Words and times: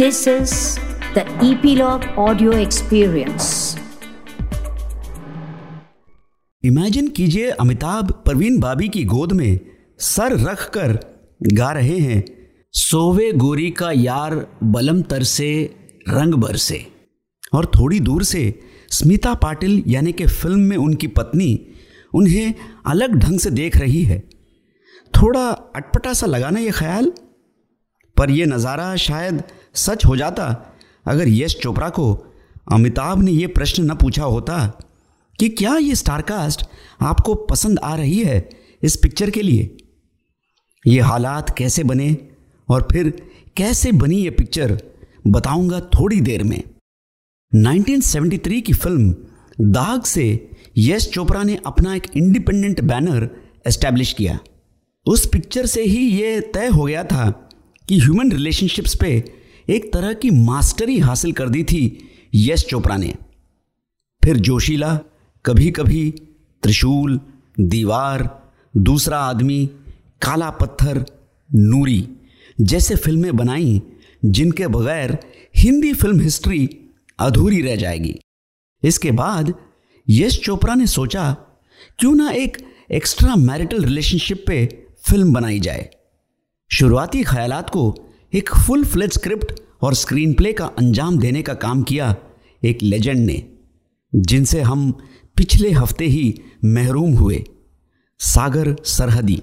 This 0.00 0.26
is 0.26 0.52
the 1.14 1.22
Epilogue 1.46 2.04
Audio 2.18 2.52
Experience. 2.52 3.46
Imagine 6.64 7.08
कीजिए 7.08 7.50
अमिताभ 7.50 8.10
परवीन 8.26 8.58
बाबी 8.60 8.88
की 8.88 9.04
गोद 9.04 9.32
में 9.32 9.60
सर 9.98 10.36
रख 10.40 10.70
कर 10.70 10.98
गा 11.42 11.72
रहे 11.72 11.98
हैं। 11.98 12.24
सोवे 12.72 13.32
गोरी 13.32 13.70
का 13.70 13.92
यार 13.92 14.46
बलम 14.62 15.02
तर 15.02 15.22
से, 15.22 15.74
रंग 16.08 16.34
भर 16.34 16.56
से। 16.56 16.86
और 17.54 17.66
थोड़ी 17.66 18.00
दूर 18.00 18.22
से 18.22 18.60
स्मिता 18.90 19.34
पाटिल 19.34 19.84
यानी 19.86 20.12
कि 20.12 20.26
फ़िल्म 20.26 20.60
में 20.60 20.76
उनकी 20.76 21.06
पत्नी 21.06 21.66
उन्हें 22.14 22.54
अलग 22.86 23.14
ढंग 23.14 23.38
से 23.38 23.50
देख 23.50 23.76
रही 23.76 24.02
है। 24.02 24.20
थोड़ा 25.22 25.48
अटपटा 25.48 26.12
सा 26.12 26.26
लगाना 26.26 26.60
ये 26.60 26.70
ख्याल? 26.70 27.12
पर 28.16 28.30
यह 28.30 28.46
नज़ारा 28.46 28.96
शायद 28.96 29.42
सच 29.74 30.04
हो 30.04 30.16
जाता? 30.16 30.74
अगर 31.06 31.28
यश 31.28 31.56
चोपड़ा 31.62 31.88
को 31.88 32.26
अमिताभ 32.72 33.22
ने 33.22 33.30
यह 33.30 33.48
प्रश्न 33.48 33.90
न 33.90 33.94
पूछा 33.94 34.24
होता 34.24 34.80
कि 35.38 35.48
क्या 35.48 35.76
ये 35.76 35.94
स्टारकास्ट 35.94 36.66
आपको 37.00 37.34
पसंद 37.34 37.78
आ 37.78 37.94
रही 37.94 38.18
है 38.18 38.50
इस 38.82 38.96
पिक्चर 38.96 39.30
के 39.30 39.42
लिए? 39.42 39.76
ये 40.86 41.00
हालात 41.00 41.58
कैसे 41.58 41.84
बने 41.84 42.16
और 42.68 42.88
फिर 42.92 43.30
कैसे 43.56 43.92
बनी 43.92 44.16
ये 44.16 44.30
पिक्चर, 44.30 44.82
बताऊँगा 45.26 45.80
थोड़ी 45.80 46.20
देर 46.20 46.44
में। 46.44 46.62
1973 47.54 48.60
की 48.60 48.72
फ़िल्म 48.72 49.16
दाग 49.60 50.02
से 50.02 50.50
यश 50.78 51.08
चोपड़ा 51.08 51.42
ने 51.42 51.60
अपना 51.66 51.94
एक 51.94 52.06
इंडिपेंडेंट 52.16 52.80
बैनर 52.80 53.30
एस्टैब्लिश 53.66 54.12
किया। 54.12 54.38
उस 55.06 55.26
पिक्चर 55.26 55.66
से 55.66 55.82
ही 55.82 56.22
ये 56.22 56.40
तय 56.40 56.68
हो 56.68 56.84
गया 56.84 57.04
था 57.04 57.50
कि 57.88 58.00
ह्यूमन 58.00 58.32
रिलेशनशिप्स 58.32 58.94
पे 58.94 59.39
एक 59.70 59.92
तरह 59.92 60.12
की 60.12 60.30
मास्टरी 60.30 60.98
हासिल 60.98 61.32
कर 61.32 61.48
दी 61.48 61.62
थी 61.64 61.82
यश 62.34 62.64
चोपड़ा 62.64 62.96
ने। 62.96 63.14
फिर 64.22 64.36
जोशीला 64.36 64.94
कभी 65.44 65.70
कभी 65.70 66.10
त्रिशूल, 66.62 67.20
दीवार, 67.60 68.28
दूसरा 68.76 69.18
आदमी, 69.18 69.66
काला 70.22 70.50
पत्थर, 70.50 71.04
नूरी 71.50 72.08
जैसे 72.60 72.96
फ़िल्में 72.96 73.36
बनाई 73.36 73.82
जिनके 74.24 74.66
बगैर 74.66 75.18
हिंदी 75.56 75.92
फ़िल्म 75.92 76.20
हिस्ट्री 76.20 76.68
अधूरी 77.18 77.60
रह 77.62 77.76
जाएगी। 77.76 78.18
इसके 78.82 79.10
बाद 79.10 79.54
यश 80.08 80.40
चोपड़ा 80.40 80.74
ने 80.74 80.86
सोचा, 80.86 81.32
क्यों 81.98 82.14
ना 82.14 82.30
एक 82.30 82.58
एक्स्ट्रा 82.90 83.36
मैरिटल 83.36 83.84
रिलेशनशिप 83.84 84.44
पे 84.46 84.66
फ़िल्म 85.02 85.32
बनाई 85.32 85.60
जाए। 85.60 85.90
शुरुआती 86.70 87.22
ख्यालात 87.22 87.70
को 87.70 87.94
एक 88.32 88.50
फुल 88.56 88.84
फ्लेज 88.84 89.12
स्क्रिप्ट 89.12 89.52
और 89.82 89.94
स्क्रीन 89.94 90.32
प्ले 90.32 90.52
का 90.52 90.64
अंजाम 90.78 91.18
देने 91.18 91.42
का 91.42 91.54
काम 91.54 91.82
किया 91.82 92.14
एक 92.64 92.82
लेजेंड 92.82 93.26
ने, 93.26 93.42
जिनसे 94.14 94.60
हम 94.60 94.90
पिछले 95.36 95.70
हफ़्ते 95.70 96.04
ही 96.04 96.40
महरूम 96.64 97.14
हुए, 97.14 97.42
सागर 98.18 98.74
सरहदी। 98.84 99.42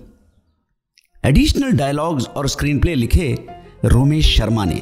एडिशनल 1.25 1.71
डायलॉग्स 1.71 2.27
और 2.27 2.47
स्क्रीन 2.47 2.79
प्ले 2.79 2.95
लिखे 2.95 3.38
रोमेश 3.85 4.38
शर्मा 4.38 4.66
ने, 4.66 4.79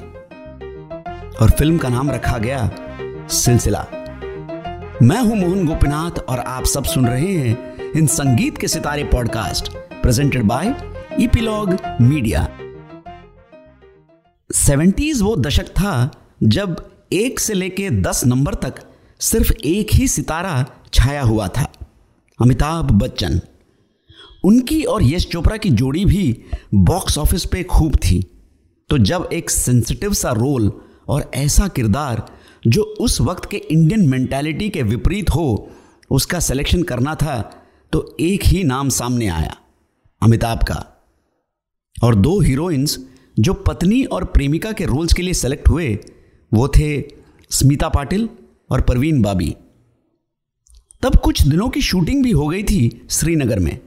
और 1.41 1.49
फ़िल्म 1.49 1.77
का 1.77 1.89
नाम 1.89 2.11
रखा 2.11 2.37
गया 2.37 2.69
सिलसिला। 3.27 3.85
मैं 5.01 5.21
हूँ 5.21 5.37
मोहन 5.37 5.65
गोपीनाथ 5.67 6.19
और 6.19 6.39
आप 6.39 6.65
सब 6.65 6.83
सुन 6.83 7.07
रहे 7.07 7.33
हैं 7.33 7.91
इन 7.91 8.07
संगीत 8.07 8.57
के 8.57 8.67
सितारे 8.67 9.03
podcast 9.03 9.71
presented 10.01 10.43
by 10.43 10.75
epilogue 11.19 11.77
media 12.01 12.47
seventies 14.55 15.21
वो 15.21 15.35
दशक 15.35 15.67
था 15.69 15.93
जब 16.43 16.75
एक 17.13 17.39
से 17.39 17.53
लेके 17.53 17.89
दस 17.91 18.25
नंबर 18.25 18.53
तक 18.53 18.75
सिर्फ़ 19.21 19.51
एक 19.53 19.87
ही 19.93 20.07
सितारा 20.07 20.65
छाया 20.93 21.21
हुआ 21.21 21.47
था। 21.47 21.71
अमिताभ 22.39 22.91
बच्चन। 22.91 23.39
उनकी 24.43 24.81
और 24.83 25.03
यश 25.03 25.25
चोपड़ा 25.25 25.57
की 25.57 25.69
जोड़ी 25.71 26.05
भी 26.05 26.37
बॉक्स 26.73 27.17
ऑफ़िस 27.17 27.45
पे 27.45 27.63
खूब 27.63 27.95
थी। 27.95 28.19
तो 28.89 28.97
जब 28.97 29.27
एक 29.33 29.49
सेंसिटिव 29.49 30.13
सा 30.13 30.31
रोल 30.31 30.71
और 31.07 31.29
ऐसा 31.35 31.67
किरदार 31.67 32.25
जो 32.67 32.83
उस 32.99 33.19
वक्त 33.21 33.49
के 33.51 33.57
इंडियन 33.57 34.07
मेंटालिटी 34.09 34.69
के 34.69 34.83
विपरीत 34.83 35.29
हो, 35.29 35.69
उसका 36.11 36.39
सिलेक्शन 36.39 36.83
करना 36.83 37.15
था 37.15 37.41
तो 37.93 38.15
एक 38.19 38.45
ही 38.45 38.63
नाम 38.63 38.89
सामने 38.89 39.27
आया, 39.27 39.55
अमिताभ 40.21 40.63
का। 40.63 40.79
और 42.03 42.15
दो 42.15 42.39
हीरोइंस 42.39 42.97
जो 43.39 43.53
पत्नी 43.53 44.03
और 44.03 44.23
प्रेमिका 44.23 44.71
के 44.71 44.85
रोल्स 44.85 45.13
के 45.13 45.21
लिए 45.21 45.33
सेलेक्ट 45.33 45.69
हुए, 45.69 45.99
वो 46.53 46.67
थे 46.67 47.03
स्मिता 47.51 47.89
पाटिल 47.89 48.29
और 48.69 48.81
परवीन 48.81 49.21
बाबी। 49.21 49.55
तब 51.01 51.15
कुछ 51.15 51.41
दिनों 51.41 51.69
की 51.69 51.81
शूटिंग 51.81 52.23
भी 52.23 52.31
हो 52.31 52.47
गई 52.47 52.63
थी 52.63 53.07
श्रीनगर 53.09 53.59
में। 53.59 53.79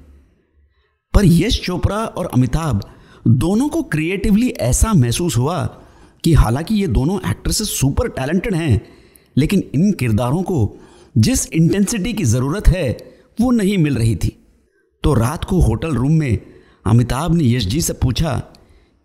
पर 1.15 1.25
यश 1.25 1.61
चोपड़ा 1.61 1.97
और 1.97 2.27
अमिताभ 2.27 2.91
दोनों 3.29 3.69
को 3.69 3.83
क्रिएटिवली 3.83 4.49
ऐसा 4.49 4.93
महसूस 4.93 5.37
हुआ 5.37 5.65
कि 6.25 6.35
हालाँकि 6.35 6.75
ये 6.75 6.87
दोनों 6.87 7.31
एक्ट्रेसेस 7.31 7.79
सुपर 7.81 8.09
टैलेंटेड 8.09 8.55
हैं, 8.55 8.87
लेकिन 9.37 9.63
इन 9.75 9.93
किरदारों 9.93 10.43
को 10.43 10.77
जिस 11.19 11.53
इंटेंसिटी 11.53 12.13
की 12.13 12.25
ज़रूरत 12.25 12.69
है, 12.69 13.15
वो 13.41 13.51
नहीं 13.51 13.79
मिल 13.79 13.97
रही 13.97 14.17
थी। 14.17 14.47
तो 15.03 15.15
रात 15.15 15.45
को 15.45 15.61
होटल 15.61 15.95
रूम 15.95 16.13
में 16.13 16.39
अमिताभ 16.87 17.35
ने 17.35 17.45
यश 17.45 17.67
जी 17.67 17.83
से 17.83 17.93
पूछा 17.93 18.55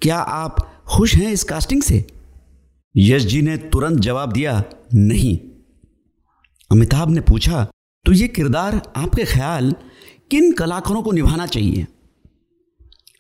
क्या 0.04 0.18
आप 0.18 0.58
खुश 0.88 1.16
हैं 1.16 1.32
इस 1.32 1.44
कास्टिंग 1.44 1.82
से? 1.82 2.06
यश 2.98 3.26
जी 3.26 3.42
ने 3.42 3.58
तुरंत 3.58 4.00
जवाब 4.00 4.32
दिया, 4.32 4.64
नहीं। 4.94 5.38
अमिताभ 6.72 7.10
ने 7.10 7.22
पूछा 7.22 7.64
तो 8.06 8.12
ये 8.12 8.28
किरदार 8.28 8.82
आपके 8.96 9.26
ख्याल 9.26 9.72
किन 10.32 10.52
कलाकारों 10.52 11.04
को 11.04 11.12
निभाना 11.12 11.46
चाहिए? 11.46 11.88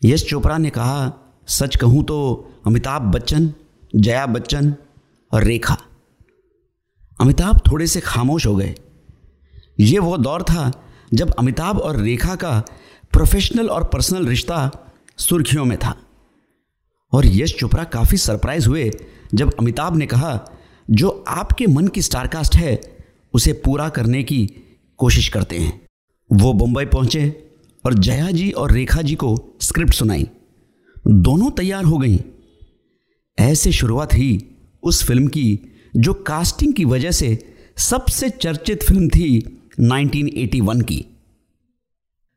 यश 0.03 0.25
चोपड़ा 0.29 0.57
ने 0.57 0.69
कहा, 0.69 1.13
सच 1.47 1.75
कहूँ 1.75 2.03
तो 2.03 2.17
अमिताभ 2.65 3.01
बच्चन, 3.01 3.53
जया 3.95 4.25
बच्चन 4.25 4.75
और 5.31 5.43
रेखा। 5.43 5.77
अमिताभ 7.21 7.61
थोड़े 7.71 7.87
से 7.87 7.99
खामोश 7.99 8.45
हो 8.45 8.55
गए। 8.55 8.75
ये 9.79 9.99
वो 9.99 10.17
दौर 10.17 10.43
था 10.43 10.71
जब 11.13 11.33
अमिताभ 11.33 11.79
और 11.79 12.01
रेखा 12.01 12.35
का 12.35 12.59
प्रोफेशनल 13.11 13.69
और 13.69 13.83
पर्सनल 13.83 14.25
रिश्ता 14.25 14.71
सुर्खियों 15.17 15.65
में 15.65 15.77
था। 15.77 15.97
और 17.13 17.25
यश 17.25 17.55
चोपड़ा 17.59 17.83
काफ़ी 17.83 18.17
सरप्राइज़ 18.17 18.67
हुए 18.67 18.91
जब 19.33 19.53
अमिताभ 19.59 19.95
ने 19.95 20.05
कहा, 20.05 20.45
जो 20.91 21.23
आपके 21.27 21.67
मन 21.67 21.87
की 21.87 22.01
स्टारकास्ट 22.01 22.55
है, 22.55 22.81
उसे 23.33 23.53
पूरा 23.53 23.89
करने 23.89 24.23
की 24.23 24.49
कोशिश 24.97 25.29
करते 25.29 25.57
हैं। 25.57 25.81
वो 26.31 26.53
बम्बई 26.53 26.85
पहुँचे 26.85 27.49
और 27.85 27.93
जया 27.93 28.31
जी 28.31 28.51
और 28.51 28.71
रेखा 28.71 29.01
जी 29.01 29.15
को 29.15 29.57
स्क्रिप्ट 29.61 29.93
सुनाई। 29.93 30.27
दोनों 31.07 31.51
तैयार 31.51 31.83
हो 31.83 31.97
गई। 31.97 32.19
ऐसे 33.39 33.71
शुरुआत 33.71 34.13
हुई 34.13 34.55
उस 34.83 35.03
फ़िल्म 35.03 35.27
की, 35.27 35.59
जो 35.95 36.13
कास्टिंग 36.13 36.73
की 36.73 36.85
वजह 36.85 37.11
से 37.11 37.55
सबसे 37.77 38.29
चर्चित 38.29 38.83
फ़िल्म 38.83 39.07
थी 39.07 39.59
1981 39.79 40.81
की। 40.81 41.05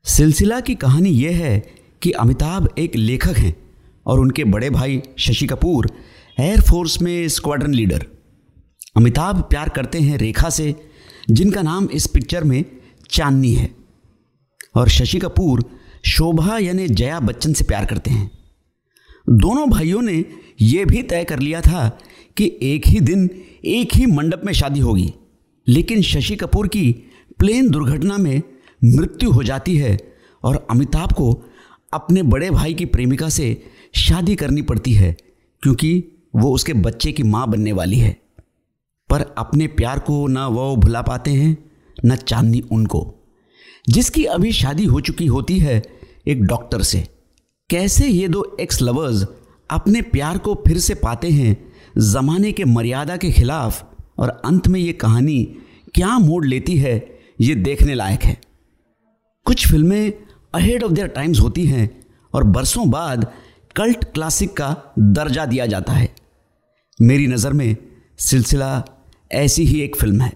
सिलसिला 0.05 0.59
की 0.59 0.75
कहानी 0.75 1.09
यह 1.09 1.37
है 1.37 1.69
कि 2.01 2.11
अमिताभ 2.11 2.69
एक 2.77 2.95
लेखक 2.95 3.37
हैं। 3.37 3.66
और 4.07 4.19
उनके 4.19 4.43
बड़े 4.43 4.69
भाई 4.69 5.01
शशि 5.17 5.47
कपूर 5.47 5.91
एयरफोर्स 6.39 7.01
में 7.01 7.27
स्क्वाड्रन 7.27 7.73
लीडर 7.73 8.05
अमिताभ 8.97 9.41
प्यार 9.41 9.69
करते 9.69 9.99
हैं 9.99 10.17
रेखा 10.17 10.49
से, 10.49 10.75
जिनका 11.31 11.61
नाम 11.61 11.89
इस 11.93 12.07
पिक्चर 12.07 12.43
में 12.43 12.65
चांदनी 13.09 13.53
है। 13.53 13.75
और 14.75 14.89
शशि 14.89 15.19
कपूर, 15.19 15.63
शोभा 16.05 16.57
यानी 16.57 16.87
जया 16.87 17.19
बच्चन 17.19 17.53
से 17.53 17.63
प्यार 17.63 17.85
करते 17.85 18.11
हैं। 18.11 18.31
दोनों 19.29 19.69
भाइयों 19.69 20.01
ने 20.01 20.25
यह 20.61 20.85
भी 20.85 21.03
तय 21.03 21.23
कर 21.23 21.39
लिया 21.39 21.61
था 21.61 21.99
कि 22.37 22.57
एक 22.61 22.87
ही 22.87 22.99
दिन, 22.99 23.29
एक 23.65 23.95
ही 23.95 24.05
मंडप 24.05 24.41
में 24.45 24.53
शादी 24.53 24.79
होगी। 24.79 25.13
लेकिन 25.67 26.01
शशि 26.01 26.35
कपूर 26.35 26.67
की 26.67 26.95
प्लेन 27.39 27.69
दुर्घटना 27.69 28.17
में 28.17 28.41
मृत्यु 28.85 29.31
हो 29.31 29.43
जाती 29.43 29.77
है 29.77 29.97
और 30.43 30.67
अमिताभ 30.71 31.11
को 31.11 31.43
अपने 31.93 32.23
बड़े 32.23 32.49
भाई 32.49 32.73
की 32.73 32.85
प्रेमिका 32.85 33.29
से 33.29 33.63
शादी 33.97 34.35
करनी 34.35 34.61
पड़ती 34.61 34.93
है, 34.93 35.17
क्योंकि 35.61 36.03
वो 36.35 36.51
उसके 36.51 36.73
बच्चे 36.73 37.11
की 37.11 37.23
माँ 37.23 37.49
बनने 37.49 37.71
वाली 37.71 37.97
है। 37.97 38.21
पर 39.09 39.35
अपने 39.37 39.67
प्यार 39.67 39.99
को 39.99 40.27
ना 40.27 40.47
वो 40.47 40.75
भुला 40.75 41.01
पाते 41.01 41.31
हैं, 41.31 41.71
न 42.05 42.15
चांदनी 42.15 42.63
उनको। 42.71 43.15
जिसकी 43.89 44.23
अभी 44.25 44.51
शादी 44.51 44.85
हो 44.85 45.01
चुकी 45.01 45.25
होती 45.25 45.59
है 45.59 45.83
एक 46.27 46.43
डॉक्टर 46.43 46.81
से। 46.81 47.07
कैसे 47.69 48.07
ये 48.07 48.27
दो 48.27 48.57
एक्स 48.59 48.81
लवर्स 48.81 49.25
अपने 49.69 50.01
प्यार 50.01 50.37
को 50.37 50.63
फिर 50.67 50.77
से 50.77 50.95
पाते 50.95 51.29
हैं, 51.29 51.73
जमाने 51.97 52.51
के 52.51 52.65
मर्यादा 52.65 53.17
के 53.17 53.31
खिलाफ, 53.31 53.85
और 54.17 54.41
अंत 54.45 54.67
में 54.67 54.79
ये 54.79 54.93
कहानी 54.93 55.43
क्या 55.95 56.19
मोड़ 56.19 56.45
लेती 56.45 56.77
है, 56.77 57.19
ये 57.41 57.55
देखने 57.55 57.95
लायक 57.95 58.23
है। 58.23 58.41
कुछ 59.45 59.67
फ़िल्में 59.67 60.13
अहेड 60.53 60.83
ऑफ़ 60.83 60.91
देयर 60.91 61.07
टाइम्स 61.07 61.39
होती 61.39 61.65
हैं, 61.65 62.01
और 62.33 62.43
बरसों 62.43 62.89
बाद 62.89 63.31
कल्ट 63.77 64.03
क्लासिक 64.03 64.51
का 64.51 64.75
दर्जा 64.99 65.45
दिया 65.45 65.65
जाता 65.65 65.93
है। 65.93 66.09
मेरी 66.99 67.27
नज़र 67.27 67.53
में 67.53 67.75
सिलसिला 68.19 68.83
ऐसी 69.31 69.63
ही 69.63 69.81
एक 69.81 69.95
फ़िल्म 69.95 70.21
है। 70.21 70.31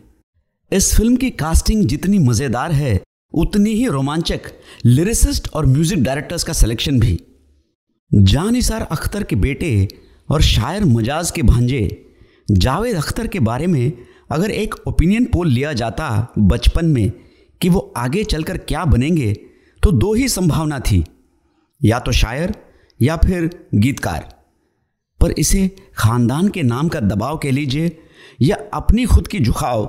इस 0.72 0.94
फ़िल्म 0.96 1.16
की 1.16 1.30
कास्टिंग 1.32 1.84
जितनी 1.86 2.20
मज़ेदार 2.20 2.72
है, 2.72 3.02
उतनी 3.34 3.74
ही 3.74 3.88
रोमांचक, 3.88 4.52
लिरिसिस्ट 4.86 5.50
और 5.50 5.66
म्यूज़िक 5.66 6.04
डायरेक्टर्स 6.04 6.44
का 6.44 6.54
सिलेक्शन 6.54 7.00
भी। 7.00 7.20
जानिसार 8.12 8.88
अख्तर 8.92 9.24
के 9.24 9.36
बेटे 9.38 9.88
और 10.30 10.42
शायर 10.44 10.86
मजाज 10.86 11.32
के 11.32 11.42
भांजे, 11.44 12.06
जावेद 12.48 12.96
अख्तर 12.96 13.28
के 13.28 13.40
बारे 13.42 13.68
में 13.68 13.92
अगर 14.32 14.52
एक 14.52 14.76
ओपिनियन 14.88 15.26
पोल 15.26 15.48
लिया 15.48 15.74
जाता 15.76 16.34
बचपन 16.40 16.86
में 16.88 17.12
कि 17.62 17.70
वो 17.70 17.92
आगे 17.98 18.24
चलकर 18.24 18.58
क्या 18.60 18.86
बनेंगे 18.88 19.34
तो 19.84 19.92
दो 19.94 20.14
ही 20.14 20.28
संभावना 20.30 20.80
थी। 20.82 21.04
या 21.82 22.00
तो 22.00 22.12
शायर 22.14 22.56
या 23.02 23.18
फिर 23.18 23.50
गीतकार। 23.76 24.36
पर 25.20 25.32
इसे 25.32 25.76
खानदान 25.98 26.48
के 26.48 26.64
नाम 26.64 26.88
का 26.88 27.00
दबाव 27.00 27.38
कह 27.38 27.52
लीजिए, 27.52 27.98
या 28.42 28.58
अपनी 28.74 29.06
खुद 29.06 29.28
की 29.28 29.40
झुकाव 29.40 29.86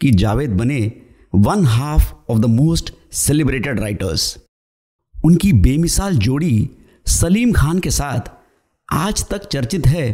कि 0.00 0.10
जावेद 0.10 0.50
बने 0.50 1.00
one 1.34 1.64
half 1.64 2.12
of 2.30 2.38
the 2.38 2.44
most 2.44 2.94
celebrated 3.12 3.80
writers. 3.80 4.38
उनकी 5.24 5.52
बेमिसाल 5.52 6.16
जोड़ी 6.16 6.70
सलीम 7.06 7.52
खान 7.52 7.78
के 7.78 7.90
साथ 7.90 8.30
आज 8.92 9.26
तक 9.28 9.44
चर्चित 9.44 9.86
है 9.86 10.12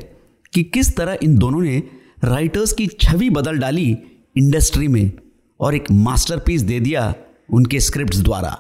कि 0.53 0.62
किस 0.65 0.97
तरह 0.97 1.19
इन 1.23 1.38
दोनों 1.38 1.61
ने 1.61 1.82
राइटर्स 2.25 2.73
की 2.73 2.87
छवि 2.87 3.31
बदल 3.31 3.59
डाली 3.59 3.99
इंडस्ट्री 4.37 4.88
में 4.88 5.11
और 5.61 5.75
एक 5.75 5.91
मास्टरपीस 5.91 6.62
दे 6.62 6.81
दिया 6.81 7.15
उनके 7.53 7.81
स्क्रिप्ट्स 7.81 8.19
द्वारा। 8.19 8.50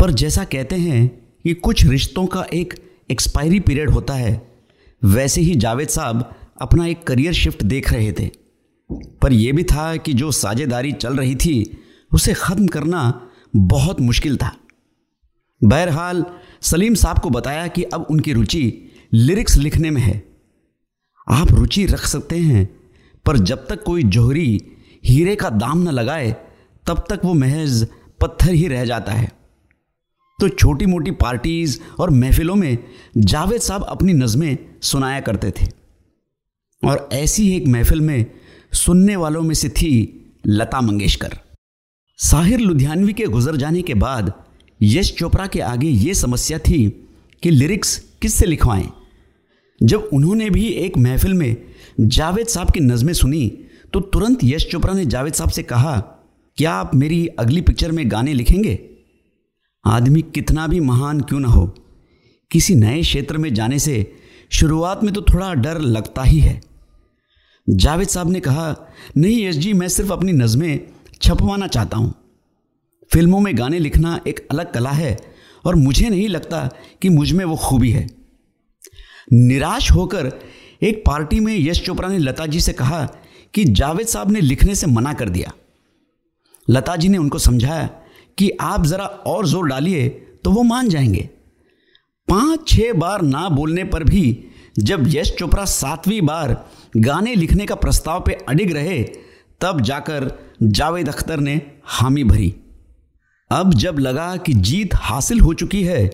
पर 0.00 0.10
जैसा 0.10 0.44
कहते 0.44 0.76
हैं 0.76 1.25
कि 1.46 1.54
कुछ 1.54 1.86
रिश्तों 1.86 2.26
का 2.26 2.46
एक 2.54 2.74
एक्सपायरी 3.10 3.60
पीरियड 3.60 3.90
होता 3.90 4.14
है। 4.14 4.52
वैसे 5.04 5.40
ही 5.40 5.54
जावेद 5.54 5.88
साहब 5.88 6.34
अपना 6.60 6.86
एक 6.86 7.04
करियर 7.04 7.32
शिफ्ट 7.32 7.62
देख 7.62 7.92
रहे 7.92 8.12
थे। 8.12 8.30
पर 9.22 9.32
यह 9.32 9.52
भी 9.52 9.64
था 9.64 9.96
कि 9.96 10.12
जो 10.12 10.32
साझेदारी 10.32 10.92
चल 10.92 11.16
रही 11.16 11.34
थी, 11.34 11.78
उसे 12.14 12.32
ख़त्म 12.32 12.66
करना 12.66 13.30
बहुत 13.56 14.00
मुश्किल 14.00 14.36
था। 14.36 14.56
बहरहाल, 15.64 16.24
सलीम 16.62 16.94
साहब 16.94 17.18
को 17.18 17.30
बताया 17.30 17.66
कि 17.66 17.82
अब 17.82 18.06
उनकी 18.10 18.32
रुचि 18.32 18.92
लिरिक्स 19.12 19.56
लिखने 19.56 19.90
में 19.90 20.02
है। 20.02 20.28
आप 21.28 21.52
रुचि 21.52 21.86
रख 21.86 22.06
सकते 22.06 22.36
हैं, 22.36 22.80
पर 23.26 23.38
जब 23.38 23.66
तक 23.66 23.82
कोई 23.82 24.02
जोहरी 24.02 24.62
हीरे 25.04 25.36
का 25.36 25.50
दाम 25.50 25.82
न 25.82 25.88
लगाए, 25.88 26.36
तब 26.86 27.04
तक 27.08 27.20
वो 27.24 27.34
महज 27.34 27.86
पत्थर 28.20 28.50
ही 28.50 28.68
रह 28.68 28.84
जाता 28.84 29.12
है। 29.12 29.45
तो 30.38 30.48
छोटी 30.48 30.86
मोटी 30.86 31.10
पार्टीज़ 31.10 31.78
और 31.98 32.10
महफिलों 32.10 32.54
में 32.54 32.78
जावेद 33.16 33.60
साहब 33.60 33.84
अपनी 33.84 34.12
नज़में 34.12 34.56
सुनाया 34.82 35.20
करते 35.20 35.50
थे। 35.50 35.66
और 36.82 37.08
ऐसी 37.12 37.48
एक 37.56 37.66
महफिल 37.66 38.00
में 38.00 38.24
सुनने 38.72 39.14
वालों 39.16 39.42
में 39.42 39.54
से 39.54 39.68
थी 39.68 39.92
लता 40.46 40.80
मंगेशकर। 40.80 41.38
साहिर 42.18 42.60
लुधियानवी 42.60 43.12
के 43.12 43.26
गुजर 43.26 43.56
जाने 43.56 43.82
के 43.82 43.94
बाद 43.94 44.32
यश 44.80 45.14
चोपड़ा 45.14 45.46
के 45.46 45.60
आगे 45.60 45.88
ये 45.88 46.14
समस्या 46.14 46.58
थी 46.58 46.88
कि 47.42 47.50
लिरिक्स 47.50 47.96
किससे 48.22 48.46
लिखवाएँ? 48.46 48.88
जब 49.80 50.08
उन्होंने 50.12 50.50
भी 50.50 50.66
एक 50.66 50.98
महफिल 50.98 51.34
में 51.34 51.56
जावेद 52.00 52.46
साहब 52.46 52.70
की 52.70 52.80
नज़में 52.80 53.12
सुनी 53.12 53.46
तो 53.92 54.00
तुरंत 54.00 54.44
यश 54.44 54.68
चोपड़ा 54.70 54.92
ने 54.94 55.06
जावेद 55.06 55.34
साहब 55.34 55.50
से 55.50 55.62
कहा, 55.62 55.96
क्या 56.56 56.72
आप 56.72 56.94
मेरी 56.94 57.26
अगली 57.26 57.60
पिक्चर 57.60 57.92
में 57.92 58.10
गाने 58.10 58.34
लिखेंगे? 58.34 58.78
आदमी 59.86 60.22
कितना 60.24 60.66
भी 60.66 60.80
महान 60.80 61.20
क्यों 61.20 61.40
ना 61.40 61.48
हो, 61.48 61.66
किसी 62.50 62.74
नए 62.74 63.00
क्षेत्र 63.02 63.38
में 63.38 63.52
जाने 63.54 63.78
से 63.78 64.12
शुरुआत 64.50 65.02
में 65.04 65.12
तो 65.14 65.22
थोड़ा 65.22 65.52
डर 65.54 65.78
लगता 65.78 66.22
ही 66.22 66.38
है। 66.40 66.60
जावेद 67.66 68.08
साहब 68.08 68.30
ने 68.30 68.40
कहा, 68.40 68.74
नहीं 69.16 69.46
यश 69.46 69.56
जी, 69.56 69.72
मैं 69.72 69.88
सिर्फ़ 69.88 70.12
अपनी 70.12 70.32
नज़में 70.32 70.80
छपवाना 71.22 71.66
चाहता 71.66 71.96
हूँ। 71.96 72.14
फ़िल्मों 73.10 73.40
में 73.40 73.56
गाने 73.58 73.78
लिखना 73.78 74.18
एक 74.26 74.46
अलग 74.50 74.72
कला 74.72 74.90
है 74.90 75.16
और 75.64 75.74
मुझे 75.74 76.08
नहीं 76.10 76.28
लगता 76.28 76.68
कि 77.02 77.08
मुझमें 77.08 77.44
वो 77.44 77.56
खूबी 77.56 77.90
है। 77.90 78.06
निराश 79.32 79.90
होकर 79.92 80.30
एक 80.82 81.02
पार्टी 81.06 81.40
में 81.40 81.56
यश 81.58 81.84
चोपड़ा 81.84 82.08
ने 82.08 82.18
लता 82.18 82.46
जी 82.46 82.60
से 82.60 82.72
कहा 82.72 83.04
कि 83.54 83.64
जावेद 83.64 84.06
साहब 84.06 84.30
ने 84.30 84.40
लिखने 84.40 84.74
से 84.74 84.86
मना 84.86 85.12
कर 85.12 85.28
दिया। 85.28 85.52
लता 86.68 86.96
जी 86.96 87.08
ने 87.08 87.18
उनको 87.18 87.38
समझाया 87.38 87.88
कि 88.38 88.50
आप 88.50 88.86
ज़रा 88.86 89.04
और 89.04 89.46
ज़ोर 89.46 89.68
डालिए 89.68 90.08
तो 90.44 90.50
वो 90.50 90.62
मान 90.62 90.88
जाएँगे। 90.88 91.28
पाँच, 92.28 92.68
छह 92.68 92.92
बार 92.92 93.22
ना 93.22 93.48
बोलने 93.48 93.84
पर 93.84 94.04
भी 94.04 94.44
जब 94.78 95.04
यश 95.06 95.34
चोपड़ा 95.38 95.64
सातवीं 95.64 96.20
बार 96.22 96.64
गाने 96.96 97.34
लिखने 97.34 97.66
का 97.66 97.74
प्रस्ताव 97.74 98.20
पे 98.20 98.32
अडिग 98.48 98.72
रहे, 98.72 99.02
तब 99.60 99.80
जाकर 99.80 100.30
जावेद 100.62 101.08
अख्तर 101.08 101.40
ने 101.40 101.60
हामी 101.84 102.24
भरी। 102.24 102.54
अब 103.50 103.74
जब 103.74 103.98
लगा 103.98 104.36
कि 104.36 104.54
जीत 104.54 104.94
हासिल 104.94 105.40
हो 105.40 105.54
चुकी 105.54 105.82
है, 105.84 106.06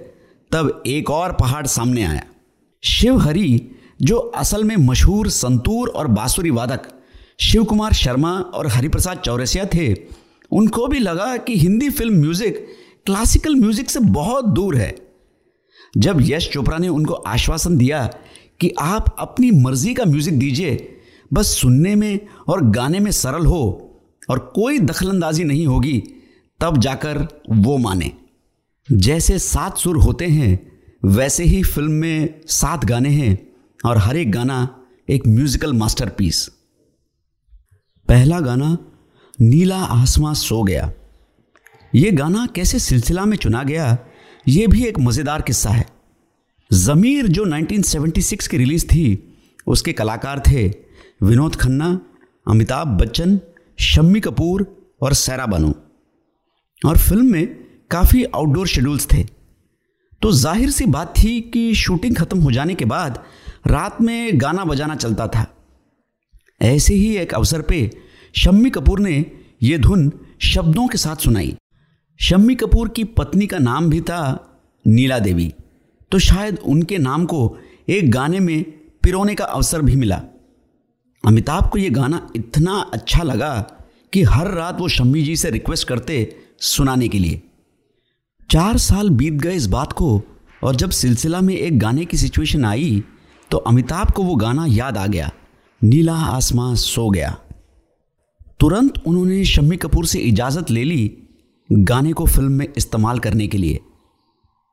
तब 0.50 0.82
एक 0.86 1.10
और 1.10 1.32
पहाड़ 1.32 1.66
सामने 1.66 2.02
आया। 2.02 2.24
शिव 2.82 3.18
हरि, 3.18 3.70
जो 4.02 4.16
असल 4.16 4.64
में 4.64 4.76
मशहूर 4.76 5.28
संतूर 5.28 5.88
और 5.88 6.06
बांसुरी 6.06 6.50
वादक 6.50 6.88
शिव 7.40 7.64
कुमार 7.64 7.92
शर्मा 7.92 8.32
और 8.32 8.66
हरिप्रसाद 8.66 9.18
चौरसिया 9.18 9.64
थे 9.64 9.94
उनको 10.52 10.86
भी 10.86 10.98
लगा 10.98 11.36
कि 11.36 11.58
Hindi 11.58 11.88
film 11.90 12.20
music 12.20 12.66
classical 13.06 13.54
music 13.54 13.90
से 13.90 14.00
बहुत 14.00 14.44
दूर 14.44 14.76
है। 14.76 14.94
जब 15.94 16.18
यश 16.22 16.48
चोपड़ा 16.52 16.78
ने 16.78 16.88
उनको 16.88 17.14
आश्वासन 17.14 17.76
दिया 17.76 18.06
कि 18.60 18.70
आप 18.80 19.14
अपनी 19.18 19.50
मर्ज़ी 19.50 19.94
का 19.94 20.04
म्यूज़िक 20.04 20.38
दीजिए, 20.38 20.98
बस 21.32 21.46
सुनने 21.56 21.94
में 21.94 22.20
और 22.48 22.64
गाने 22.70 23.00
में 23.00 23.10
सरल 23.10 23.46
हो 23.46 23.62
और 24.30 24.38
कोई 24.54 24.78
दखलंदाजी 24.78 25.44
नहीं 25.44 25.66
होगी, 25.66 25.98
तब 26.60 26.78
जाकर 26.78 27.26
वो 27.50 27.76
माने। 27.78 28.12
जैसे 28.88 29.38
सात 29.38 29.78
सुर 29.78 29.96
होते 29.96 30.26
हैं, 30.26 30.70
वैसे 31.04 31.44
ही 31.44 31.62
फ़िल्म 31.62 31.92
में 31.92 32.40
सात 32.46 32.84
गाने 32.84 33.08
हैं 33.08 33.38
और 33.80 33.98
हर 33.98 34.16
एक 34.16 34.32
गाना 34.32 34.68
एक 35.08 35.26
म्यूजिकल 35.26 35.72
मास्टरपीस। 35.72 36.46
पहला 38.08 38.40
गाना 38.40 38.76
नीला 39.42 39.76
आसमां 39.76 40.34
सो 40.34 40.62
गया। 40.62 40.90
ये 41.94 42.10
गाना 42.10 42.46
कैसे 42.46 42.78
सिलसिला 42.78 43.24
में 43.24 43.36
चुना 43.36 43.62
गया, 43.62 43.98
ये 44.48 44.66
भी 44.66 44.84
एक 44.84 44.98
मज़ेदार 44.98 45.42
किस्सा 45.42 45.70
है। 45.70 45.86
ज़मीर 46.70 47.26
जो 47.26 47.44
1976 47.44 48.46
की 48.46 48.56
रिलीज़ 48.56 48.86
थी, 48.86 49.34
उसके 49.66 49.92
कलाकार 49.92 50.42
थे 50.48 50.66
विनोद 51.22 51.56
खन्ना, 51.56 52.00
अमिताभ 52.46 52.88
बच्चन, 52.88 53.40
शम्मी 53.78 54.20
कपूर 54.20 54.66
और 55.02 55.14
सैरा 55.14 55.46
बानू। 55.46 55.74
और 56.86 56.98
फ़िल्म 56.98 57.26
में 57.26 57.46
काफ़ी 57.90 58.24
आउटडोर 58.24 58.66
शेड्यूल्स 58.66 59.06
थे। 59.06 59.24
तो 60.22 60.32
ज़ाहिर 60.32 60.70
सी 60.70 60.86
बात 60.86 61.14
थी 61.18 61.40
कि 61.40 61.74
शूटिंग 61.74 62.16
खत्म 62.16 62.40
हो 62.40 62.50
जाने 62.52 62.74
के 62.74 62.84
बाद 62.84 63.22
रात 63.66 64.00
में 64.00 64.40
गाना 64.40 64.64
बजाना 64.64 64.94
चलता 64.94 65.26
था। 65.26 65.46
ऐसे 66.60 66.94
ही 66.94 67.16
एक 67.16 67.34
अवसर 67.34 67.62
पे 67.62 67.90
शम्मी 68.34 68.70
कपूर 68.70 69.00
ने 69.00 69.41
यह 69.62 69.78
धुन 69.78 70.12
शब्दों 70.38 70.86
के 70.88 70.98
साथ 70.98 71.16
सुनाई। 71.16 71.56
शम्मी 72.20 72.54
कपूर 72.54 72.88
की 72.88 73.04
पत्नी 73.04 73.46
का 73.46 73.58
नाम 73.58 73.90
भी 73.90 74.00
था 74.00 74.20
नीला 74.86 75.18
देवी। 75.18 75.52
तो 76.10 76.18
शायद 76.18 76.58
उनके 76.58 76.98
नाम 76.98 77.24
को 77.24 77.58
एक 77.88 78.10
गाने 78.10 78.40
में 78.40 78.62
पिरोने 79.02 79.34
का 79.34 79.44
अवसर 79.44 79.82
भी 79.82 79.96
मिला। 79.96 80.20
अमिताभ 81.24 81.70
को 81.70 81.78
यह 81.78 81.90
गाना 81.90 82.30
इतना 82.36 82.72
अच्छा 82.94 83.22
लगा 83.22 83.54
कि 84.12 84.22
हर 84.22 84.50
रात 84.50 84.80
वो 84.80 84.88
शम्मी 84.88 85.22
जी 85.22 85.36
से 85.36 85.50
रिक्वेस्ट 85.50 85.88
करते 85.88 86.36
सुनाने 86.60 87.08
के 87.08 87.18
लिए। 87.18 87.42
चार 88.50 88.78
साल 88.78 89.10
बीत 89.10 89.32
गए 89.32 89.54
इस 89.54 89.66
बात 89.66 89.92
को 89.92 90.22
और 90.64 90.76
जब 90.76 90.90
सिलसिला 90.90 91.40
में 91.40 91.54
एक 91.54 91.78
गाने 91.78 92.04
की 92.04 92.16
सिचुएशन 92.16 92.64
आई 92.64 93.02
तो 93.50 93.58
अमिताभ 93.58 94.10
को 94.10 94.22
वो 94.22 94.34
गाना 94.34 94.66
याद 94.66 94.98
आ 94.98 95.06
गया। 95.06 95.30
नीला 95.82 96.14
आसमां 96.14 96.74
सो 96.74 97.10
गया। 97.10 97.38
तुरंत 98.62 98.98
उन्होंने 99.06 99.44
शम्मी 99.44 99.76
कपूर 99.76 100.06
से 100.06 100.18
इजाज़त 100.18 100.70
ले 100.70 100.82
ली 100.84 101.28
गाने 101.70 102.12
को 102.12 102.26
फ़िल्म 102.26 102.52
में 102.52 102.66
इस्तेमाल 102.76 103.18
करने 103.18 103.46
के 103.46 103.58
लिए। 103.58 103.80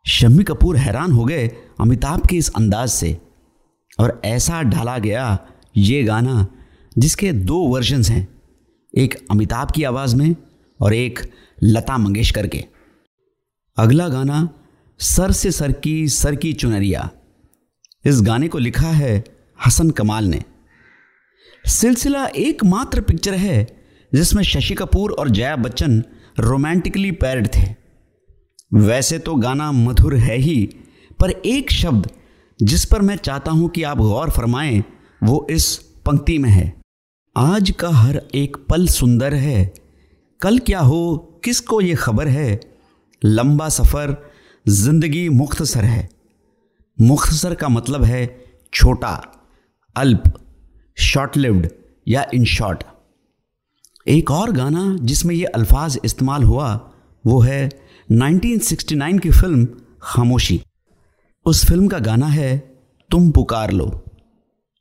शम्मी 0.05 0.43
कपूर 0.43 0.77
हैरान 0.77 1.11
हो 1.11 1.23
गए 1.25 1.47
अमिताभ 1.81 2.27
के 2.27 2.35
इस 2.35 2.49
अंदाज 2.49 2.89
से 2.89 3.17
और 3.99 4.21
ऐसा 4.25 4.61
ढाला 4.63 4.97
गया 4.97 5.39
ये 5.77 6.03
गाना 6.03 6.47
जिसके 6.97 7.31
दो 7.31 7.57
वर्जन्स 7.67 8.09
हैं, 8.09 8.27
एक 8.93 9.15
अमिताभ 9.31 9.71
की 9.71 9.83
आवाज़ 9.83 10.15
में 10.15 10.35
और 10.79 10.93
एक 10.93 11.19
लता 11.63 11.97
मंगेशकर 11.97 12.47
के। 12.47 12.63
अगला 13.77 14.07
गाना 14.09 14.47
सर 14.99 15.31
से 15.31 15.51
सर 15.51 15.71
की 15.71 16.07
सर 16.09 16.35
की 16.35 16.53
चुनरिया। 16.53 17.09
इस 18.05 18.21
गाने 18.21 18.47
को 18.47 18.57
लिखा 18.57 18.91
है 18.91 19.23
हसन 19.65 19.89
कमाल 19.91 20.25
ने। 20.25 20.43
सिलसिला 21.65 22.25
एकमात्र 22.27 23.01
पिक्चर 23.01 23.33
है 23.33 23.78
जिसमें 24.11 24.43
शशि 24.43 24.73
कपूर 24.73 25.11
और 25.11 25.29
जया 25.29 25.55
बच्चन 25.55 26.03
रोमांटिकली 26.39 27.11
पैरड 27.13 27.47
थे। 27.47 27.67
वैसे 28.73 29.19
तो 29.19 29.35
गाना 29.35 29.71
मधुर 29.71 30.15
है 30.15 30.37
ही, 30.37 30.69
पर 31.19 31.31
एक 31.31 31.71
शब्द 31.71 32.09
जिस 32.59 32.85
पर 32.85 33.01
मैं 33.01 33.15
चाहता 33.15 33.51
हूँ 33.51 33.69
कि 33.69 33.83
आप 33.83 33.97
गौर 33.97 34.29
फरमाएँ, 34.29 34.83
वो 35.23 35.45
इस 35.49 35.75
पंक्ति 36.05 36.37
में 36.37 36.49
है। 36.49 36.73
आज 37.35 37.71
का 37.71 37.89
हर 37.89 38.21
एक 38.35 38.57
पल 38.69 38.87
सुंदर 38.87 39.33
है, 39.33 39.73
कल 40.41 40.59
क्या 40.59 40.79
हो, 40.79 41.17
किसको 41.43 41.79
ये 41.81 41.95
खबर 41.95 42.27
है? 42.27 42.59
लंबा 43.21 43.67
सफ़र, 43.69 44.15
ज़िंदगी 44.65 45.27
मुख्तसर 45.29 45.85
है। 45.85 46.07
मुख्तसर 46.97 47.55
का 47.55 47.69
मतलब 47.69 48.03
है 48.03 48.25
छोटा, 48.73 49.11
अल्प 49.95 50.33
शॉर्ट 50.97 51.37
लिव्ड 51.37 51.67
या 52.07 52.25
इन 52.33 52.45
शॉर्ट 52.47 52.83
एक 54.07 54.31
और 54.31 54.51
गाना 54.51 54.97
जिसमें 55.01 55.35
ये 55.35 55.45
अल्फाज 55.45 55.99
इस्तेमाल 56.05 56.43
हुआ, 56.43 56.91
वो 57.25 57.39
है 57.39 57.69
1969 58.11 59.19
की 59.19 59.29
फ़िल्म 59.29 59.67
खामोशी। 60.01 60.61
उस 61.45 61.65
फ़िल्म 61.65 61.87
का 61.87 61.99
गाना 61.99 62.27
है, 62.27 62.77
तुम 63.09 63.31
पुकार 63.31 63.71
लो। 63.71 64.03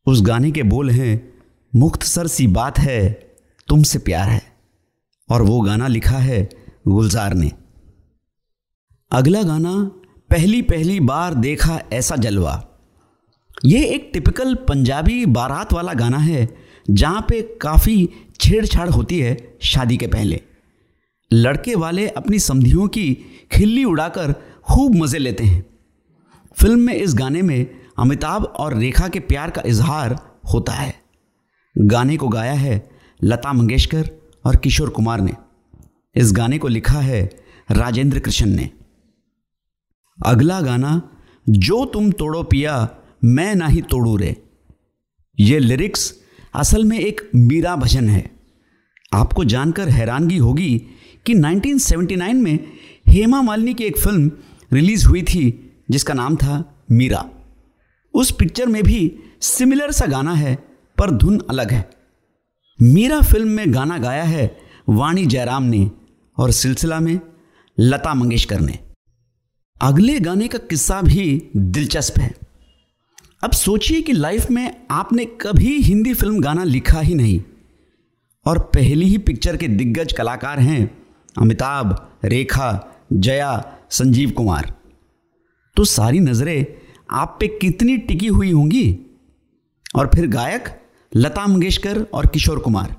उस 0.06 0.22
गाने 0.22 0.50
के 0.50 0.62
बोल 0.62 0.90
हैं 0.90 1.32
मुख्तसर 1.76 2.26
सी 2.26 2.46
बात 2.46 2.78
है, 2.78 3.36
तुमसे 3.68 3.98
प्यार 3.98 4.28
है। 4.28 4.42
और 5.30 5.42
वो 5.42 5.60
गाना 5.60 5.88
लिखा 5.88 6.18
है 6.18 6.48
गुलजार 6.88 7.34
ने। 7.34 7.52
अगला 9.12 9.42
गाना, 9.42 9.90
पहली 10.30 10.62
पहली 10.62 11.00
बार 11.00 11.34
देखा 11.34 11.80
ऐसा 11.92 12.16
जलवा। 12.16 12.64
ये 13.64 13.84
एक 13.84 14.10
टिपिकल 14.12 14.54
पंजाबी 14.54 15.26
बारात 15.26 15.72
वाला 15.72 15.92
गाना 15.92 16.18
है, 16.18 16.56
जहाँ 16.90 17.26
पे 17.28 17.42
काफ़ी 17.42 18.08
छेड़छाड़ 18.40 18.88
होती 18.88 19.18
है 19.20 19.58
शादी 19.62 19.96
के 19.96 20.06
पहले। 20.06 20.40
लड़के 21.32 21.74
वाले 21.74 22.08
अपनी 22.08 22.38
समधियों 22.38 22.88
की 22.88 23.14
खिल्ली 23.52 23.84
उड़ाकर 23.84 24.32
खूब 24.64 24.94
मज़े 24.94 25.18
लेते 25.18 25.44
हैं। 25.44 25.66
फ़िल्म 26.56 26.80
में 26.80 26.94
इस 26.94 27.14
गाने 27.14 27.42
में 27.42 27.80
अमिताभ 27.98 28.44
और 28.44 28.76
रेखा 28.76 29.08
के 29.08 29.20
प्यार 29.20 29.50
का 29.50 29.62
इजहार 29.66 30.18
होता 30.52 30.72
है। 30.72 30.94
गाने 31.76 32.16
को 32.16 32.28
गाया 32.28 32.52
है 32.52 32.90
लता 33.22 33.52
मंगेशकर 33.52 34.10
और 34.44 34.56
किशोर 34.56 34.90
कुमार 34.90 35.20
ने। 35.20 35.32
इस 36.16 36.32
गाने 36.32 36.58
को 36.58 36.68
लिखा 36.68 37.00
है 37.00 37.30
राजेंद्र 37.70 38.18
कृष्ण 38.18 38.46
ने। 38.46 38.70
अगला 40.26 40.60
गाना, 40.60 41.10
जो 41.48 41.84
तुम 41.84 42.10
तोड़ो 42.12 42.42
पिया, 42.42 42.96
मैं 43.24 43.54
ना 43.54 43.66
ही 43.66 43.82
तोड़ू 43.82 44.16
रे। 44.16 44.36
ये 45.40 45.58
लिरिक्स 45.58 46.14
असल 46.54 46.84
में 46.84 46.98
एक 46.98 47.30
मीरा 47.34 47.76
भजन 47.76 48.08
है। 48.08 48.30
आपको 49.12 49.44
जानकर 49.44 49.88
हैरानगी 49.88 50.36
होगी 50.36 50.82
कि 51.26 51.34
1979 51.34 52.34
में 52.34 52.58
हेमा 53.08 53.42
मालिनी 53.42 53.74
की 53.74 53.84
एक 53.84 53.98
फ़िल्म 53.98 54.32
रिलीज़ 54.72 55.06
हुई 55.06 55.22
थी, 55.22 55.70
जिसका 55.90 56.14
नाम 56.14 56.36
था 56.36 56.84
मीरा। 56.90 57.30
उस 58.14 58.30
पिक्चर 58.30 58.66
में 58.66 58.82
भी 58.82 59.18
सिमिलर 59.40 59.92
सा 59.92 60.06
गाना 60.06 60.32
है, 60.32 60.54
पर 60.98 61.10
धुन 61.10 61.42
अलग 61.50 61.70
है। 61.70 61.90
मीरा 62.82 63.20
फ़िल्म 63.20 63.48
में 63.48 63.74
गाना 63.74 63.98
गाया 63.98 64.22
है 64.22 64.58
वाणी 64.88 65.26
जयराम 65.26 65.62
ने 65.62 65.90
और 66.38 66.50
सिलसिला 66.50 67.00
में 67.00 67.20
लता 67.80 68.14
मंगेशकर 68.14 68.60
ने। 68.60 68.78
अगले 69.82 70.20
गाने 70.20 70.48
का 70.48 70.58
किस्सा 70.58 71.02
भी 71.02 71.50
दिलचस्प 71.56 72.18
है। 72.18 72.47
अब 73.42 73.52
सोचिए 73.52 74.00
कि 74.02 74.12
लाइफ 74.12 74.50
में 74.50 74.86
आपने 74.90 75.24
कभी 75.24 75.78
हिंदी 75.82 76.14
फ़िल्म 76.14 76.40
गाना 76.40 76.64
लिखा 76.64 77.00
ही 77.00 77.14
नहीं। 77.14 77.42
और 78.46 78.58
पहली 78.58 79.06
ही 79.06 79.18
पिक्चर 79.18 79.56
के 79.56 79.68
दिग्गज 79.68 80.12
कलाकार 80.12 80.60
हैं 80.60 81.04
अमिताभ, 81.38 82.12
रेखा, 82.24 82.94
जया, 83.12 83.78
संजीव 83.90 84.30
कुमार। 84.30 84.74
तो 85.76 85.84
सारी 85.84 86.20
नज़रें 86.20 86.66
आप 87.10 87.36
पे 87.40 87.48
कितनी 87.48 87.96
टिकी 87.96 88.26
हुई 88.26 88.50
होंगी? 88.50 88.98
और 89.96 90.10
फिर 90.14 90.26
गायक 90.26 90.82
लता 91.16 91.46
मंगेशकर 91.46 92.02
और 92.02 92.26
किशोर 92.26 92.58
कुमार। 92.58 92.96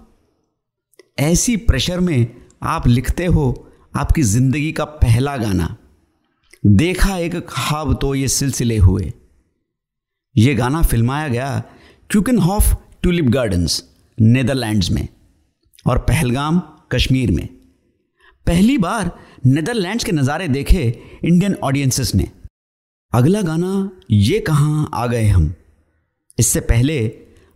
ऐसी 1.19 1.57
प्रेशर 1.57 1.99
में 1.99 2.35
आप 2.63 2.87
लिखते 2.87 3.25
हो 3.25 3.71
आपकी 3.95 4.21
ज़िंदगी 4.21 4.71
का 4.71 4.85
पहला 4.85 5.37
गाना। 5.37 5.75
देखा 6.65 7.17
एक 7.17 7.35
ख्वाब 7.49 7.97
तो 8.01 8.15
ये 8.15 8.27
सिलसिले 8.27 8.77
हुए। 8.77 9.13
ये 10.39 10.55
गाना 10.55 10.81
फिल्माया 10.81 11.27
गया 11.27 11.63
क्यूकन 12.09 12.37
हॉफ 12.37 12.73
ट्यूलिप 13.01 13.25
गार्डन्स, 13.25 13.83
नेदरलैंड्स 14.19 14.91
में 14.91 15.07
और 15.87 15.97
पहलगाम, 15.97 16.61
कश्मीर 16.91 17.31
में। 17.31 17.47
पहली 18.47 18.77
बार 18.77 19.11
नेदरलैंड्स 19.45 20.03
के 20.03 20.11
नज़ारे 20.11 20.47
देखे 20.47 21.03
इंडियन 21.23 21.53
ऑडियंसेस 21.53 22.15
ने। 22.15 22.27
अगला 23.13 23.41
गाना, 23.41 23.91
ये 24.11 24.39
कहाँ 24.39 24.89
आ 24.93 25.07
गए 25.07 25.25
हम? 25.25 25.53
इससे 26.39 26.59
पहले 26.59 27.07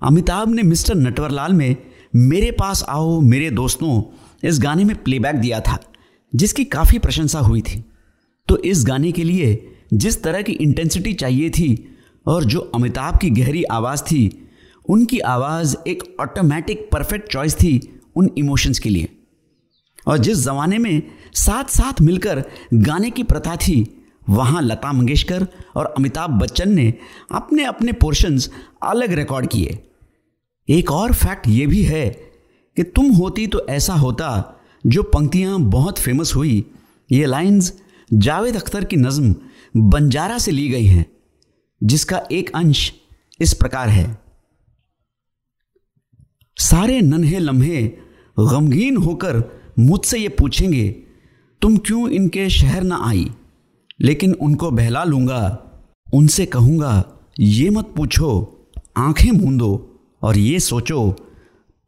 अमिताभ 0.01 0.49
ने 0.49 0.63
मिस्टर 0.63 0.95
नटवरलाल 0.95 1.53
में, 1.53 1.75
मेरे 2.15 2.51
पास 2.51 2.83
आओ, 2.89 3.21
मेरे 3.21 3.49
दोस्तों, 3.51 4.03
इस 4.43 4.59
गाने 4.59 4.83
में 4.83 5.03
प्लेबैक 5.03 5.35
दिया 5.35 5.59
था, 5.59 5.79
जिसकी 6.35 6.63
काफ़ी 6.63 6.99
प्रशंसा 6.99 7.39
हुई 7.39 7.61
थी। 7.61 7.83
तो 8.47 8.57
इस 8.57 8.85
गाने 8.85 9.11
के 9.11 9.23
लिए 9.23 9.75
जिस 9.93 10.23
तरह 10.23 10.41
की 10.41 10.51
इंटेंसिटी 10.51 11.13
चाहिए 11.13 11.49
थी 11.49 11.92
और 12.25 12.43
जो 12.43 12.59
अमिताभ 12.75 13.17
की 13.17 13.29
गहरी 13.29 13.63
आवाज़ 13.63 14.03
थी, 14.03 14.49
उनकी 14.89 15.19
आवाज़ 15.19 15.75
एक 15.87 16.03
ऑटोमेटिक 16.19 16.89
परफेक्ट 16.91 17.31
चॉइस 17.31 17.55
थी 17.55 17.89
उन 18.15 18.29
इमोशंस 18.37 18.79
के 18.79 18.89
लिए। 18.89 19.09
और 20.07 20.17
जिस 20.17 20.37
ज़माने 20.37 20.77
में 20.77 21.01
साथ 21.33 21.63
साथ 21.63 22.01
मिलकर 22.01 22.43
गाने 22.73 23.09
की 23.09 23.23
प्रथा 23.23 23.55
थी, 23.55 24.05
वहाँ 24.29 24.61
लता 24.61 24.91
मंगेशकर 24.93 25.47
और 25.75 25.85
अमिताभ 25.97 26.29
बच्चन 26.29 26.71
ने 26.71 26.93
अपने 27.31 27.63
अपने 27.63 27.91
पोर्शंस 27.91 28.49
अलग 28.83 29.13
रिकॉर्ड 29.13 29.47
किए। 29.47 29.77
एक 30.69 30.91
और 30.91 31.13
फैक्ट 31.13 31.47
ये 31.47 31.65
भी 31.67 31.83
है 31.83 32.09
कि 32.77 32.83
तुम 32.83 33.11
होती 33.11 33.47
तो 33.47 33.65
ऐसा 33.69 33.93
होता 33.93 34.59
जो 34.85 35.03
पंक्तियाँ 35.03 35.59
बहुत 35.61 35.99
फ़ेमस 35.99 36.35
हुई। 36.35 36.65
ये 37.11 37.25
लाइंस 37.25 37.73
जावेद 38.13 38.55
अख्तर 38.55 38.85
की 38.85 38.95
नज़म 38.95 39.35
बंजारा 39.77 40.37
से 40.37 40.51
ली 40.51 40.67
गई 40.69 40.85
हैं। 40.85 41.05
जिसका 41.83 42.21
एक 42.31 42.51
अंश 42.55 42.91
इस 43.41 43.53
प्रकार 43.53 43.89
है। 43.89 44.21
सारे 46.57 47.01
नन्हे 47.01 47.39
लम्हे 47.39 47.81
गमगीन 48.39 48.97
होकर 48.97 49.43
मुझसे 49.79 50.17
ये 50.17 50.29
पूछेंगे, 50.29 50.89
तुम 51.61 51.77
क्यों 51.77 52.09
इनके 52.09 52.49
शहर 52.49 52.83
ना 52.83 52.99
आई? 53.05 53.31
लेकिन 54.01 54.33
उनको 54.33 54.71
बहला 54.71 55.03
लूँगा। 55.03 55.69
उनसे 56.13 56.45
कहूँगा, 56.45 57.05
ये 57.39 57.69
मत 57.69 57.93
पूछो, 57.97 58.29
आँखें 58.97 59.31
मूंदो 59.31 60.01
और 60.21 60.37
ये 60.37 60.59
सोचो, 60.59 61.09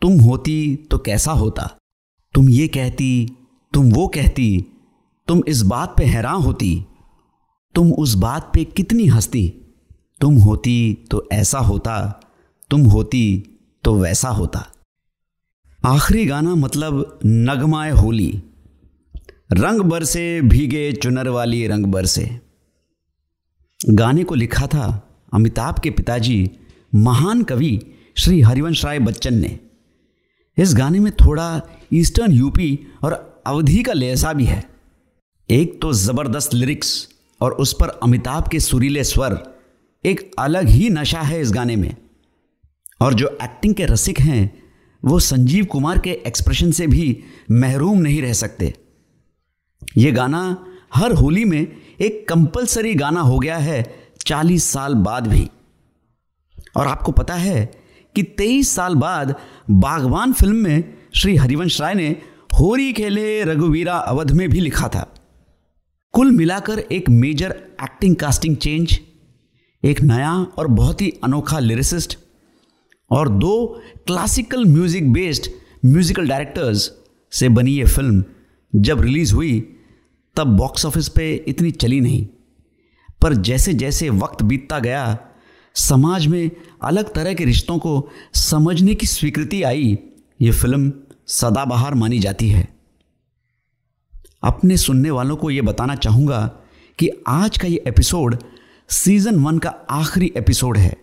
तुम 0.01 0.19
होती 0.19 0.75
तो 0.91 0.97
कैसा 0.97 1.31
होता? 1.31 1.69
तुम 2.33 2.49
ये 2.49 2.67
कहती, 2.67 3.37
तुम 3.73 3.91
वो 3.91 4.07
कहती, 4.07 4.65
तुम 5.27 5.43
इस 5.47 5.61
बात 5.61 5.95
पे 5.97 6.05
हैरान 6.05 6.41
होती, 6.41 6.85
तुम 7.75 7.93
उस 7.93 8.13
बात 8.13 8.51
पे 8.53 8.63
कितनी 8.65 9.05
हंसती? 9.05 9.61
तुम 10.22 10.36
होती 10.36 11.07
तो 11.12 11.27
ऐसा 11.31 11.60
होता, 11.60 12.22
तुम 12.72 12.81
होती 12.81 13.24
तो 13.84 13.93
वैसा 13.95 14.29
होता। 14.29 14.65
आखिरी 15.86 16.25
गाना 16.25 16.55
मतलब 16.55 17.19
नगमाए 17.25 17.91
होली। 17.91 18.41
रंग 19.51 19.81
बरसे 19.81 20.41
भीगे 20.41 20.91
चुनर 20.93 21.27
वाली 21.29 21.65
रंग 21.67 21.86
बरसे 21.86 22.29
गाने 23.79 24.24
को 24.24 24.36
लिखा 24.36 24.67
था 24.67 24.86
अमिताभ 25.34 25.79
के 25.79 25.89
पिताजी, 25.89 26.50
महान 26.95 27.43
कवि 27.43 27.79
श्री 28.17 28.41
हरिवंश 28.41 28.84
राय 28.86 29.00
बच्चन 29.00 29.34
ने। 29.34 29.60
इस 30.57 30.74
गाने 30.75 31.00
में 31.00 31.12
थोड़ा 31.15 31.62
ईस्टर्न 31.93 32.31
यूपी 32.31 32.79
और 33.03 33.13
अवधि 33.48 33.81
का 33.84 33.93
लहसा 33.93 34.31
भी 34.34 34.45
है। 34.45 34.63
एक 35.50 35.79
तो 35.81 35.91
ज़बरदस्त 35.93 36.53
लिरिक्स 36.53 37.07
और 37.41 37.53
उस 37.53 37.75
पर 37.79 37.89
अमिताभ 38.03 38.48
के 38.48 38.60
सुरीले 38.60 39.03
स्वर 39.03 39.34
एक 40.05 40.31
अलग 40.39 40.67
ही 40.67 40.89
नशा 40.89 41.21
है 41.21 41.41
इस 41.41 41.51
गाने 41.51 41.75
में। 41.75 41.95
और 43.01 43.13
जो 43.13 43.38
एक्टिंग 43.43 43.75
के 43.75 43.85
रसिक 43.85 44.19
हैं, 44.19 44.63
वो 45.05 45.19
संजीव 45.19 45.65
कुमार 45.65 45.97
के 45.97 46.09
एक्सप्रेशन 46.09 46.71
से 46.71 46.88
भी 46.88 47.24
महरूम 47.51 47.97
नहीं 47.97 48.21
रह 48.21 48.33
सकते। 48.33 48.74
ये 49.97 50.12
गाना 50.12 50.65
हर 50.95 51.12
होली 51.12 51.45
में 51.45 51.67
एक 52.01 52.27
कंपलसरी 52.29 52.95
गाना 52.95 53.21
हो 53.21 53.39
गया 53.39 53.57
है, 53.57 53.95
चालीस 54.25 54.63
साल 54.63 54.93
बाद 54.93 55.27
भी। 55.27 55.50
और 56.75 56.88
आपको 56.88 57.12
पता 57.12 57.33
है 57.33 57.65
कि 58.15 58.24
23 58.24 58.69
साल 58.69 58.95
बाद 58.95 59.35
बागवान 59.71 60.33
फ़िल्म 60.33 60.55
में 60.55 60.97
श्री 61.15 61.35
हरिवंश 61.35 61.81
राय 61.81 61.93
ने 61.93 62.09
होरी 62.59 62.93
खेले 62.93 63.43
रघुवीरा 63.43 63.93
अवध 63.93 64.31
में 64.31 64.50
भी 64.50 64.59
लिखा 64.59 64.88
था। 64.88 65.13
कुल 66.12 66.31
मिलाकर 66.31 66.79
एक 66.79 67.09
मेजर 67.09 67.51
एक्टिंग 67.83 68.15
कास्टिंग 68.15 68.57
चेंज 68.57 69.00
एक 69.86 70.01
नया 70.01 70.34
और 70.34 70.68
बहुत 70.68 71.01
ही 71.01 71.13
अनोखा 71.24 71.60
लिरिसिस्ट 71.60 72.18
और 73.12 73.30
दो 73.30 73.82
classical 74.08 74.65
music 74.65 75.13
based 75.13 75.48
musical 75.86 76.27
directors 76.27 76.92
से 77.32 77.50
बनी 77.50 77.72
ये 77.72 77.86
फ़िल्म 77.86 78.24
जब 78.75 79.01
रिलीज़ 79.01 79.34
हुई, 79.34 79.60
तब 80.36 80.48
बॉक्स 80.48 80.86
ऑफ़िस 80.86 81.10
पे 81.10 81.46
इतनी 81.48 81.72
चली 81.72 82.01
नहीं। 82.01 82.27
पर 83.22 83.34
जैसे 83.34 83.74
जैसे 83.74 84.10
वक्त 84.10 84.44
बीतता 84.44 84.80
गया, 84.80 85.20
समाज 85.75 86.27
में 86.27 86.51
अलग 86.84 87.13
तरह 87.13 87.34
के 87.34 87.46
रिश्तों 87.46 87.77
को 87.77 88.10
समझने 88.34 88.96
की 88.96 89.08
स्वीकृति 89.08 89.63
आई, 89.63 89.98
ये 90.42 90.51
फ़िल्म 90.51 90.94
सदाबहार 91.27 91.94
मानी 91.94 92.20
जाती 92.20 92.50
है। 92.50 92.68
अपने 94.44 94.77
सुनने 94.77 95.12
वालों 95.12 95.36
को 95.36 95.51
यह 95.51 95.62
बताना 95.62 95.96
चाहूँगा 95.96 96.46
कि 97.00 97.10
आज 97.27 97.58
का 97.58 97.68
ये 97.68 97.84
एपिसोड 97.88 98.38
सीज़न 98.89 99.36
वन 99.36 99.58
का 99.58 99.70
आखिरी 99.92 100.32
एपिसोड 100.38 100.77
है। 100.77 100.96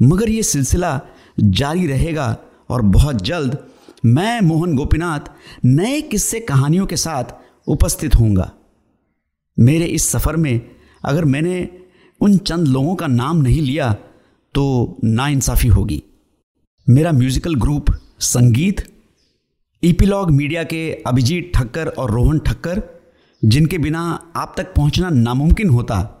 मगर 0.00 0.30
ये 0.30 0.42
सिलसिला 0.42 1.00
जारी 1.38 1.86
रहेगा 1.86 2.36
और 2.70 2.82
बहुत 2.82 3.22
जल्द 3.22 3.58
मैं, 4.04 4.40
मोहन 4.40 4.74
गोपीनाथ, 4.76 5.20
नए 5.64 6.00
किस्से 6.02 6.40
कहानियों 6.40 6.86
के 6.86 6.96
साथ 6.96 7.34
उपस्थित 7.66 8.14
होऊँगा। 8.14 8.50
मेरे 9.58 9.84
इस 9.86 10.08
सफ़र 10.08 10.36
में 10.36 10.60
अगर 11.04 11.24
मैंने 11.24 11.68
उन 12.20 12.36
चंद 12.38 12.68
लोगों 12.68 12.94
का 12.94 13.06
नाम 13.06 13.36
नहीं 13.36 13.62
लिया 13.62 13.92
तो 14.54 14.98
नाइंसाफ़ी 15.04 15.68
होगी। 15.68 16.02
मेरा 16.86 17.12
musical 17.12 17.54
group 17.54 17.86
Sangeet 18.22 18.82
Epilogue 19.82 20.30
Media 20.30 20.64
के 20.64 20.90
अभिजीत 21.06 21.50
ठक्कर 21.54 21.88
और 21.88 22.10
रोहन 22.10 22.38
ठक्कर, 22.38 22.82
जिनके 23.42 23.78
बिना 23.78 24.02
आप 24.36 24.54
तक 24.56 24.74
पहुँचना 24.74 25.10
नामुमकिन 25.10 25.68
होता 25.68 26.20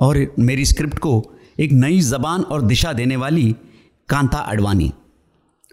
और 0.00 0.34
मेरी 0.38 0.64
स्क्रिप्ट 0.64 0.98
को 0.98 1.32
एक 1.60 1.72
नई 1.72 2.00
जबान 2.00 2.42
और 2.42 2.62
दिशा 2.62 2.92
देने 2.92 3.16
वाली 3.16 3.56
कांता 4.08 4.38
अडवाणी 4.38 4.92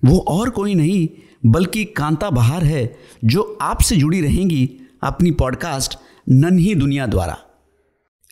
वो 0.05 0.17
और 0.19 0.50
कोई 0.50 0.75
नहीं, 0.75 1.07
बल्कि 1.46 1.86
कांता 1.86 2.29
बहार 2.29 2.63
है, 2.63 2.98
जो 3.25 3.57
आपसे 3.62 3.96
जुड़ी 3.96 4.22
रहेंगी 4.22 4.79
अपनी 5.03 5.31
पॉडकास्ट 5.31 5.98
नन्ही 6.29 6.75
दुनिया 6.75 7.05
द्वारा। 7.05 7.38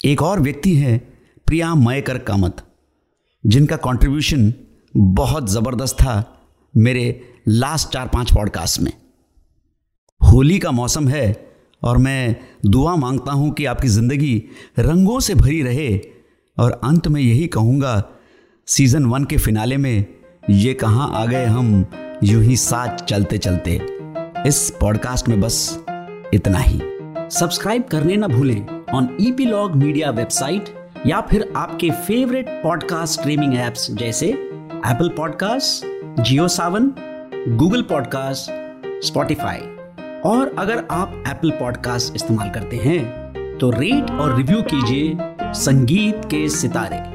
एक 0.05 0.21
और 0.21 0.39
व्यक्ति 0.39 0.75
है 0.75 0.97
प्रिया 1.45 1.75
मयकर 1.75 2.17
कामत, 2.17 2.63
जिनका 3.45 3.75
कंट्रीब्यूशन 3.75 4.53
बहुत 4.97 5.49
ज़बरदस्त 5.49 5.95
था 5.95 6.41
मेरे 6.77 7.35
लास्ट 7.47 7.89
चार 7.89 8.07
पाँच 8.07 8.33
पॉडकास्ट 8.33 8.81
में। 8.81 8.91
होली 10.31 10.59
का 10.59 10.71
मौसम 10.71 11.07
है 11.07 11.44
और 11.85 11.97
मैं 11.97 12.35
दुआ 12.65 12.95
माँगता 12.95 13.31
हूँ 13.31 13.51
कि 13.53 13.65
आपकी 13.65 13.87
ज़िंदगी 13.87 14.43
रंगों 14.79 15.19
से 15.19 15.35
भरी 15.35 15.61
रहे। 15.61 15.99
और 16.59 16.81
अंत 16.83 17.07
में 17.07 17.21
यही 17.21 17.47
कहूँगा 17.47 18.03
सीज़न 18.67 19.05
वन 19.05 19.23
के 19.23 19.37
फिनाले 19.37 19.77
में 19.77 20.05
ये 20.49 20.73
कहाँ 20.73 21.11
आ 21.13 21.25
गए 21.25 21.45
हम, 21.45 21.85
यूँ 22.23 22.43
ही 22.43 22.55
साथ 22.55 22.97
चलते 22.97 23.37
चलते। 23.37 23.81
इस 24.47 24.77
पॉडकास्ट 24.81 25.27
में 25.27 25.41
बस 25.41 25.83
इतना 26.33 26.59
ही। 26.59 26.79
सब्सक्राइब 27.31 27.83
करने 27.83 28.15
ना 28.15 28.27
भूलें 28.27 28.85
ऑन 28.93 29.17
ईपीलॉग 29.21 29.75
मीडिया 29.75 30.09
वेबसाइट 30.09 30.89
या 31.07 31.21
फिर 31.21 31.53
आपके 31.55 31.89
फेवरेट 31.89 32.49
पॉडकास्ट 32.49 33.19
स्ट्रीमिंग 33.19 33.55
एप्स 33.55 33.91
जैसे 33.91 34.27
Apple 34.27 35.09
podcast 35.09 35.85
Jio 36.21 36.47
Saavn 36.47 36.91
Google 37.57 37.81
podcast 37.81 38.51
Spotify 39.03 39.74
और 40.25 40.55
अगर 40.59 40.87
आप 40.91 41.23
एप्पल 41.27 41.51
पॉडकास्ट 41.51 42.15
इस्तेमाल 42.15 42.49
करते 42.49 42.77
हैं 42.77 43.57
तो 43.57 43.69
रेट 43.69 44.11
और 44.11 44.37
रिव्यू 44.37 44.61
कीजिए 44.61 45.17
संगीत 45.53 46.21
के 46.25 46.49
सितारे। 46.49 47.14